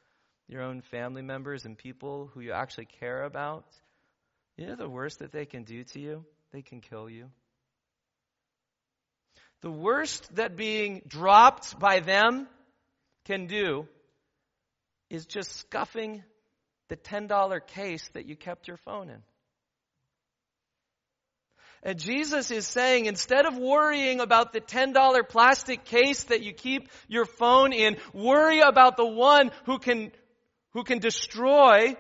[0.48, 3.66] your own family members and people who you actually care about,
[4.58, 6.26] you know the worst that they can do to you?
[6.52, 7.30] They can kill you.
[9.64, 12.48] The worst that being dropped by them
[13.24, 13.88] can do
[15.10, 16.22] is just scuffing
[16.90, 19.24] the $10 case that you kept your phone in.
[21.82, 26.90] And Jesus is saying instead of worrying about the $10 plastic case that you keep
[27.08, 30.12] your phone in, worry about the one who can,
[30.74, 31.96] who can destroy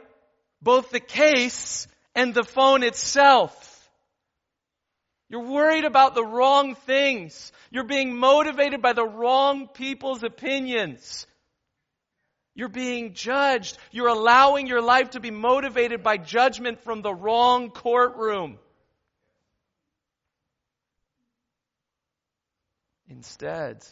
[0.61, 3.73] both the case and the phone itself.
[5.34, 7.52] You're worried about the wrong things.
[7.72, 11.26] You're being motivated by the wrong people's opinions.
[12.54, 13.80] You're being judged.
[13.90, 18.60] You're allowing your life to be motivated by judgment from the wrong courtroom.
[23.10, 23.84] Instead,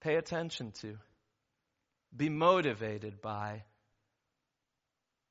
[0.00, 0.98] pay attention to,
[2.16, 3.62] be motivated by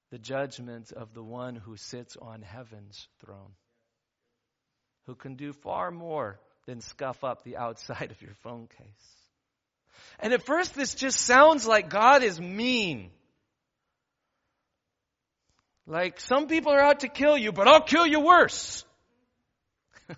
[0.09, 3.51] the judgment of the one who sits on heaven's throne,
[5.05, 8.87] who can do far more than scuff up the outside of your phone case.
[10.19, 13.11] And at first, this just sounds like God is mean.
[15.85, 18.85] Like, some people are out to kill you, but I'll kill you worse.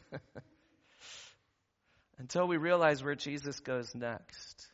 [2.19, 4.67] Until we realize where Jesus goes next.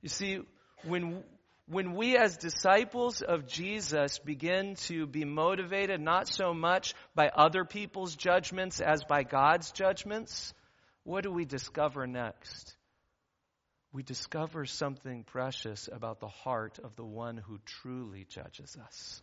[0.00, 0.40] You see,
[0.84, 1.24] when,
[1.70, 7.64] when we as disciples of Jesus begin to be motivated not so much by other
[7.64, 10.52] people's judgments as by God's judgments,
[11.04, 12.76] what do we discover next?
[13.92, 19.22] we discover something precious about the heart of the one who truly judges us.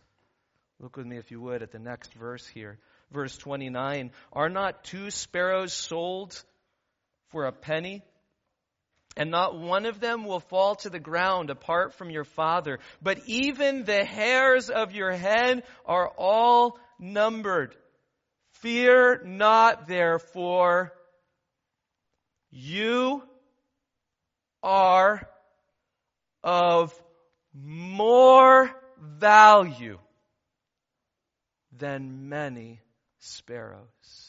[0.78, 2.78] Look with me, if you would, at the next verse here.
[3.10, 6.40] Verse 29 Are not two sparrows sold
[7.30, 8.02] for a penny?
[9.16, 12.78] And not one of them will fall to the ground apart from your Father.
[13.02, 17.74] But even the hairs of your head are all numbered.
[18.60, 20.92] Fear not, therefore.
[22.50, 23.22] You
[24.62, 25.28] are
[26.42, 26.94] of
[27.54, 29.98] more value
[31.76, 32.80] than many
[33.18, 34.27] sparrows.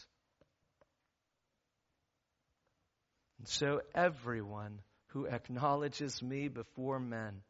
[3.39, 7.41] And so, everyone who acknowledges me before men,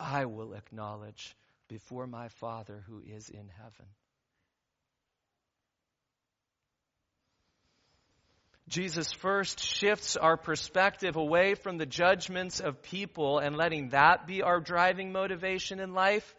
[0.00, 1.36] I will acknowledge
[1.68, 3.86] before my Father who is in heaven.
[8.68, 14.40] Jesus first shifts our perspective away from the judgments of people and letting that be
[14.40, 16.34] our driving motivation in life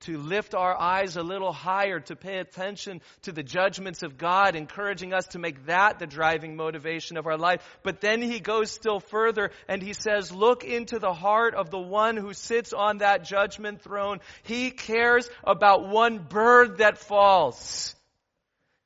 [0.00, 4.54] to lift our eyes a little higher, to pay attention to the judgments of God,
[4.54, 7.62] encouraging us to make that the driving motivation of our life.
[7.82, 11.78] But then he goes still further and he says, look into the heart of the
[11.78, 14.20] one who sits on that judgment throne.
[14.44, 17.94] He cares about one bird that falls.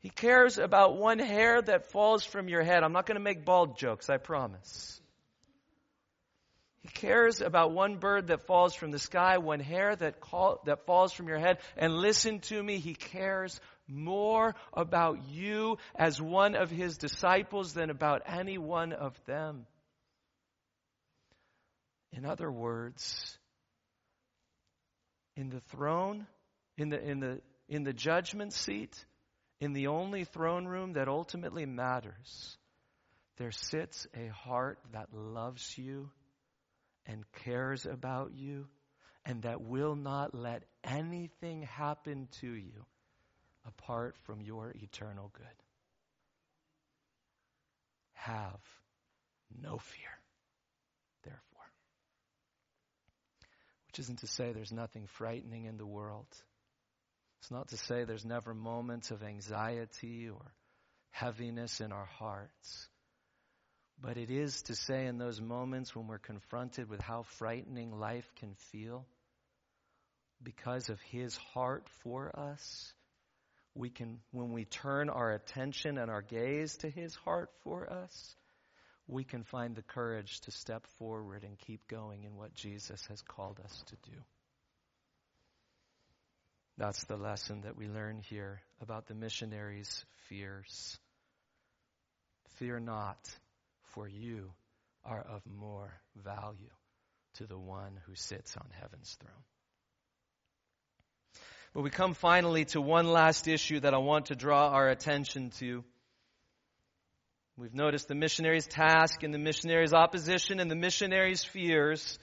[0.01, 2.83] He cares about one hair that falls from your head.
[2.83, 5.02] I'm not going to make bald jokes, I promise.
[6.83, 10.85] He cares about one bird that falls from the sky, one hair that, call, that
[10.85, 11.59] falls from your head.
[11.77, 17.89] And listen to me, he cares more about you as one of his disciples than
[17.89, 19.67] about any one of them.
[22.13, 23.39] In other words,
[25.37, 26.27] in the throne,
[26.77, 29.05] in the, in the, in the judgment seat,
[29.61, 32.59] in the only throne room that ultimately matters,
[33.37, 36.11] there sits a heart that loves you
[37.07, 38.67] and cares about you
[39.25, 42.85] and that will not let anything happen to you
[43.67, 45.47] apart from your eternal good.
[48.15, 48.61] Have
[49.61, 50.19] no fear,
[51.25, 51.71] therefore.
[53.87, 56.27] Which isn't to say there's nothing frightening in the world.
[57.41, 60.53] It's not to say there's never moments of anxiety or
[61.11, 62.89] heaviness in our hearts.
[64.03, 68.29] But it is to say, in those moments when we're confronted with how frightening life
[68.35, 69.07] can feel,
[70.43, 72.93] because of His heart for us,
[73.77, 78.35] we can, when we turn our attention and our gaze to His heart for us,
[79.07, 83.23] we can find the courage to step forward and keep going in what Jesus has
[83.23, 84.17] called us to do.
[86.77, 90.99] That's the lesson that we learn here about the missionaries' fears.
[92.57, 93.19] Fear not
[93.93, 94.53] for you
[95.05, 96.71] are of more value
[97.35, 99.45] to the one who sits on heaven's throne.
[101.75, 105.51] But we come finally to one last issue that I want to draw our attention
[105.59, 105.83] to.
[107.57, 112.19] We've noticed the missionary's task and the missionary's opposition and the missionary's fears.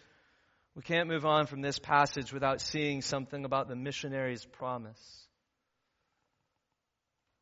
[0.76, 5.28] We can't move on from this passage without seeing something about the missionary's promise.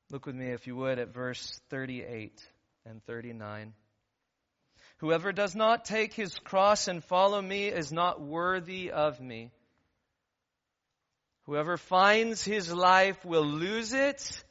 [0.09, 2.41] Look with me, if you would, at verse 38
[2.86, 3.73] and 39.
[4.98, 9.52] Whoever does not take his cross and follow me is not worthy of me.
[11.45, 14.43] Whoever finds his life will lose it,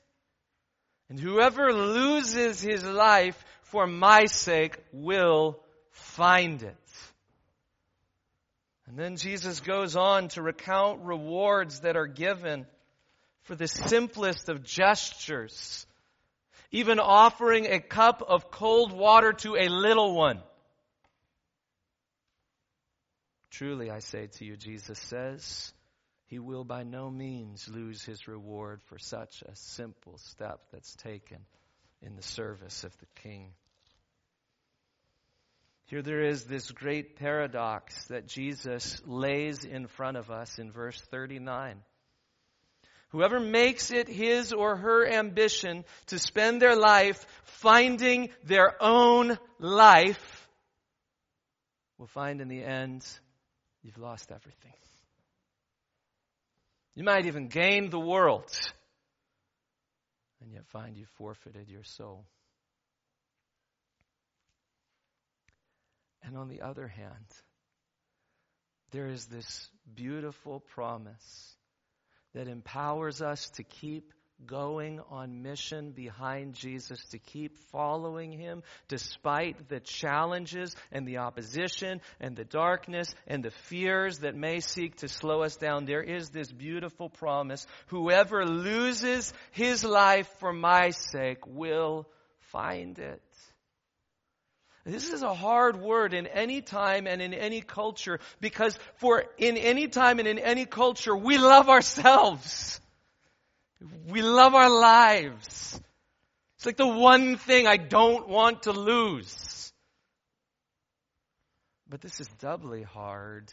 [1.08, 6.76] and whoever loses his life for my sake will find it.
[8.86, 12.66] And then Jesus goes on to recount rewards that are given
[13.42, 15.86] for the simplest of gestures
[16.70, 20.40] even offering a cup of cold water to a little one.
[23.50, 25.72] Truly, I say to you, Jesus says,
[26.26, 31.38] he will by no means lose his reward for such a simple step that's taken
[32.02, 33.52] in the service of the King.
[35.86, 41.00] Here there is this great paradox that Jesus lays in front of us in verse
[41.12, 41.80] 39.
[43.10, 50.48] Whoever makes it his or her ambition to spend their life finding their own life
[51.98, 53.06] will find in the end
[53.82, 54.72] you've lost everything.
[56.94, 58.50] You might even gain the world
[60.40, 62.26] and yet find you forfeited your soul.
[66.22, 67.26] And on the other hand,
[68.90, 71.55] there is this beautiful promise
[72.36, 74.12] that empowers us to keep
[74.44, 82.02] going on mission behind Jesus, to keep following Him despite the challenges and the opposition
[82.20, 85.86] and the darkness and the fears that may seek to slow us down.
[85.86, 87.66] There is this beautiful promise.
[87.86, 92.06] Whoever loses his life for my sake will
[92.52, 93.22] find it.
[94.86, 99.56] This is a hard word in any time and in any culture because for in
[99.56, 102.80] any time and in any culture, we love ourselves.
[104.08, 105.80] We love our lives.
[106.54, 109.72] It's like the one thing I don't want to lose.
[111.88, 113.52] But this is doubly hard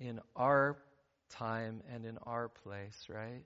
[0.00, 0.76] in our
[1.30, 3.44] time and in our place, right?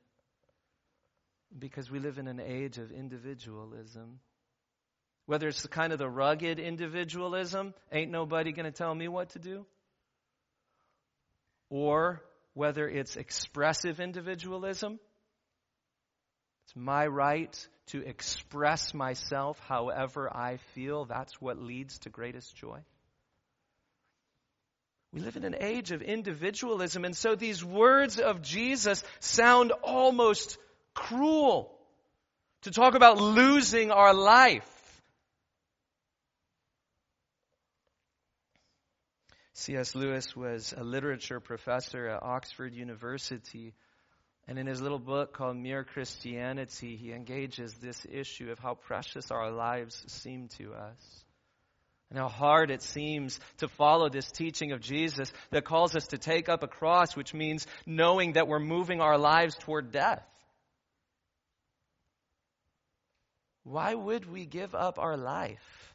[1.59, 4.21] Because we live in an age of individualism.
[5.27, 9.31] Whether it's the kind of the rugged individualism, ain't nobody going to tell me what
[9.31, 9.65] to do,
[11.71, 12.23] or
[12.55, 14.99] whether it's expressive individualism,
[16.65, 21.05] it's my right to express myself however I feel.
[21.05, 22.81] That's what leads to greatest joy.
[25.13, 30.57] We live in an age of individualism, and so these words of Jesus sound almost
[30.95, 31.71] cruel
[32.63, 34.67] to talk about losing our life.
[39.55, 39.95] C.S.
[39.95, 43.75] Lewis was a literature professor at Oxford University.
[44.49, 49.31] And in his little book called Mere Christianity, he engages this issue of how precious
[49.31, 51.25] our lives seem to us.
[52.11, 56.19] And how hard it seems to follow this teaching of Jesus that calls us to
[56.19, 60.27] take up a cross, which means knowing that we're moving our lives toward death.
[63.65, 65.92] Why would we give up our life?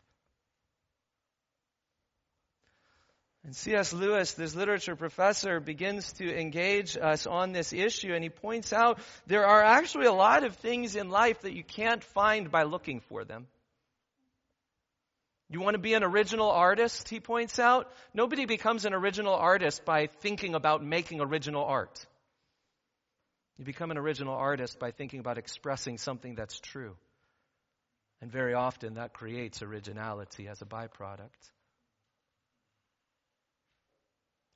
[3.47, 3.93] And C.S.
[3.93, 8.99] Lewis, this literature professor, begins to engage us on this issue, and he points out
[9.25, 12.99] there are actually a lot of things in life that you can't find by looking
[12.99, 13.47] for them.
[15.49, 17.89] You want to be an original artist, he points out?
[18.13, 22.05] Nobody becomes an original artist by thinking about making original art.
[23.57, 26.97] You become an original artist by thinking about expressing something that's true.
[28.19, 31.29] And very often that creates originality as a byproduct.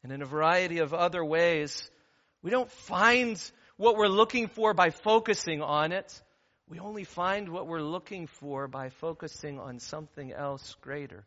[0.03, 1.89] And in a variety of other ways,
[2.41, 3.39] we don't find
[3.77, 6.21] what we're looking for by focusing on it.
[6.67, 11.25] We only find what we're looking for by focusing on something else greater.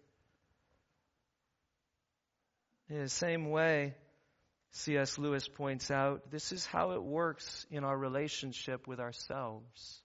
[2.89, 3.95] In the same way,
[4.73, 5.19] C.S.
[5.19, 10.03] Lewis points out, this is how it works in our relationship with ourselves.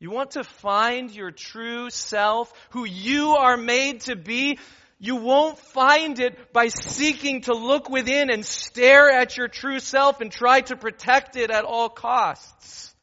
[0.00, 4.58] You want to find your true self, who you are made to be,
[5.04, 10.22] you won't find it by seeking to look within and stare at your true self
[10.22, 12.94] and try to protect it at all costs.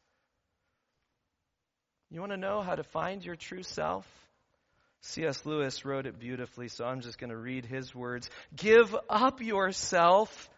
[2.10, 4.04] You want to know how to find your true self?
[5.02, 5.46] C.S.
[5.46, 8.28] Lewis wrote it beautifully, so I'm just going to read his words.
[8.56, 10.50] Give up yourself,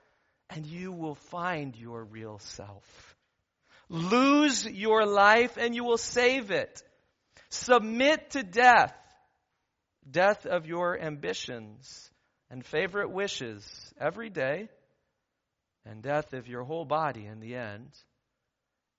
[0.49, 3.17] and you will find your real self.
[3.91, 6.83] Lose your life, and you will save it.
[7.51, 8.95] Submit to death,
[10.11, 12.11] death of your ambitions
[12.51, 14.69] and favorite wishes every day,
[15.87, 17.91] and death of your whole body in the end,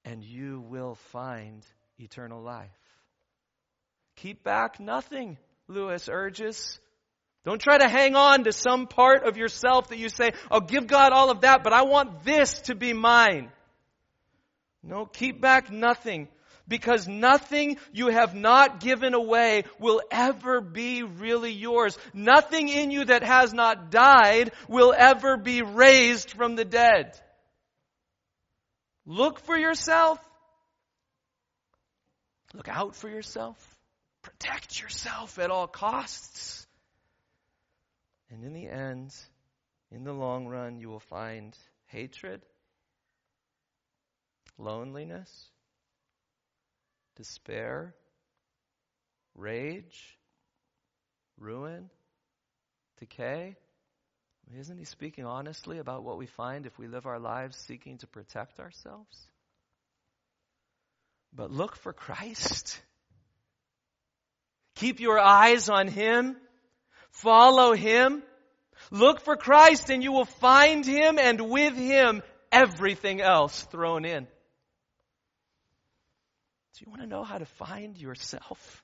[0.03, 1.65] and you will find
[1.97, 2.69] eternal life.
[4.17, 5.37] Keep back nothing,
[5.67, 6.79] Lewis urges.
[7.43, 10.87] Don't try to hang on to some part of yourself that you say, I'll give
[10.87, 13.51] God all of that, but I want this to be mine.
[14.81, 16.27] No, keep back nothing
[16.67, 21.97] because nothing you have not given away will ever be really yours.
[22.13, 27.19] Nothing in you that has not died will ever be raised from the dead.
[29.05, 30.19] Look for yourself.
[32.53, 33.57] Look out for yourself.
[34.23, 36.65] Protect yourself at all costs.
[38.31, 39.13] And in the end,
[39.91, 41.55] in the long run, you will find
[41.87, 42.41] hatred,
[44.57, 45.51] loneliness,
[47.15, 47.93] despair,
[49.35, 50.17] rage,
[51.37, 51.89] ruin,
[52.99, 53.55] decay.
[54.59, 58.07] Isn't he speaking honestly about what we find if we live our lives seeking to
[58.07, 59.27] protect ourselves?
[61.33, 62.79] But look for Christ.
[64.75, 66.37] Keep your eyes on Him.
[67.09, 68.23] Follow Him.
[68.91, 74.27] Look for Christ and you will find Him and with Him everything else thrown in.
[76.77, 78.83] Do you want to know how to find yourself?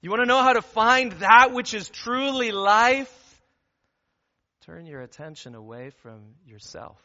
[0.00, 3.42] You want to know how to find that which is truly life?
[4.66, 7.00] Turn your attention away from yourself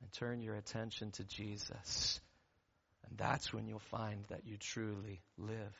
[0.00, 2.20] and turn your attention to Jesus.
[3.08, 5.76] And that's when you'll find that you truly live.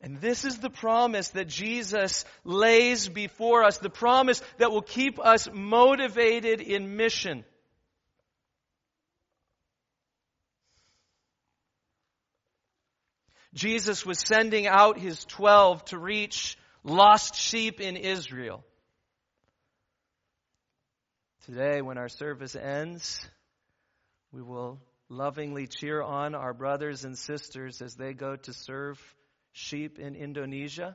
[0.00, 5.18] And this is the promise that Jesus lays before us, the promise that will keep
[5.18, 7.44] us motivated in mission.
[13.54, 18.64] Jesus was sending out his twelve to reach lost sheep in Israel.
[21.46, 23.26] Today, when our service ends,
[24.32, 29.00] we will lovingly cheer on our brothers and sisters as they go to serve
[29.52, 30.94] sheep in Indonesia.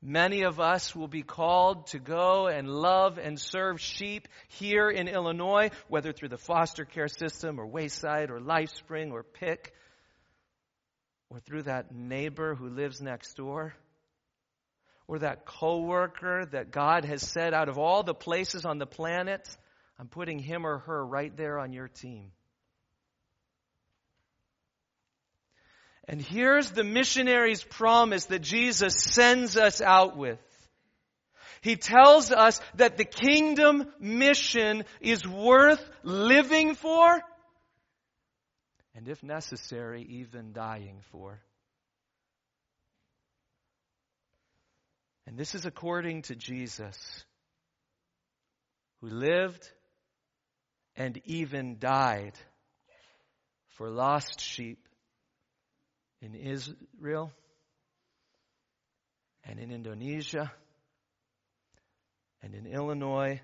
[0.00, 5.08] Many of us will be called to go and love and serve sheep here in
[5.08, 9.74] Illinois, whether through the foster care system or Wayside or LifeSpring or Pick
[11.30, 13.74] or through that neighbor who lives next door,
[15.06, 19.46] or that coworker that God has said out of all the places on the planet,
[19.98, 22.30] I'm putting him or her right there on your team.
[26.08, 30.40] And here's the missionary's promise that Jesus sends us out with.
[31.60, 37.20] He tells us that the kingdom mission is worth living for,
[38.94, 41.40] and if necessary, even dying for.
[45.26, 46.96] And this is according to Jesus,
[49.02, 49.68] who lived
[50.96, 52.32] and even died
[53.76, 54.87] for lost sheep
[56.20, 57.32] in Israel
[59.44, 60.52] and in Indonesia
[62.42, 63.40] and in Illinois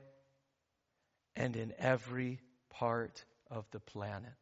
[1.37, 4.33] and in every part of the planet.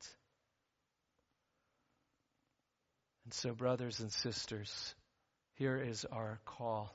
[3.24, 4.94] And so, brothers and sisters,
[5.54, 6.92] here is our call.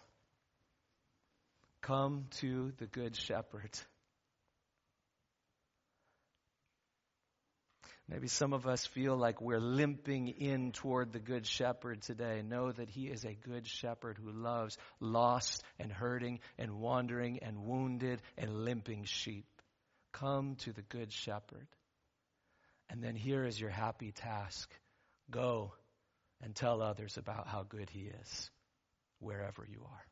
[1.81, 3.71] Come to the Good Shepherd.
[8.09, 12.41] Maybe some of us feel like we're limping in toward the Good Shepherd today.
[12.41, 17.65] Know that He is a Good Shepherd who loves lost and hurting and wandering and
[17.65, 19.45] wounded and limping sheep.
[20.13, 21.67] Come to the Good Shepherd.
[22.89, 24.71] And then here is your happy task
[25.29, 25.73] go
[26.41, 28.49] and tell others about how good He is,
[29.19, 30.05] wherever you are.